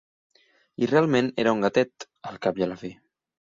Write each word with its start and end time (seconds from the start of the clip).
I 0.85 0.89
realment 0.91 1.29
era 1.45 1.53
un 1.59 1.63
gatet, 1.67 2.09
al 2.33 2.43
cap 2.47 2.65
i 2.65 2.69
a 2.69 2.73
la 2.75 2.81
fi. 2.83 2.93